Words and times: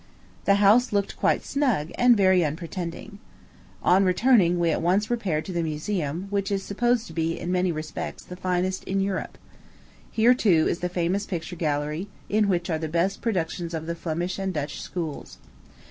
The 0.45 0.55
house 0.55 0.91
looked 0.91 1.15
quite 1.15 1.43
snug, 1.45 1.91
and 1.93 2.17
very 2.17 2.43
unpretending. 2.43 3.19
On 3.83 4.03
returning, 4.03 4.57
we 4.57 4.71
at 4.71 4.81
once 4.81 5.11
repaired 5.11 5.45
to 5.45 5.51
the 5.53 5.61
Museum, 5.61 6.25
which 6.31 6.51
is 6.51 6.63
supposed 6.63 7.05
to 7.05 7.13
be, 7.13 7.39
in 7.39 7.51
many 7.51 7.71
respects, 7.71 8.23
the 8.23 8.35
finest 8.35 8.83
in 8.85 8.99
Europe. 8.99 9.37
Here, 10.09 10.33
too, 10.33 10.65
is 10.67 10.79
the 10.79 10.89
famous 10.89 11.27
picture 11.27 11.55
gallery, 11.55 12.07
in 12.29 12.47
which 12.49 12.67
are 12.67 12.79
the 12.79 12.87
best 12.89 13.21
productions 13.21 13.75
of 13.75 13.85
the 13.85 13.93
Flemish 13.93 14.39
and 14.39 14.51
Dutch 14.51 14.81
schools. 14.81 15.37